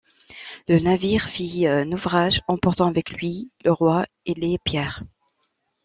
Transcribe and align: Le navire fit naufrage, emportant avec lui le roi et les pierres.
Le 0.67 0.79
navire 0.79 1.25
fit 1.29 1.67
naufrage, 1.85 2.41
emportant 2.47 2.87
avec 2.87 3.11
lui 3.11 3.51
le 3.63 3.71
roi 3.71 4.07
et 4.25 4.33
les 4.33 4.57
pierres. 4.57 5.03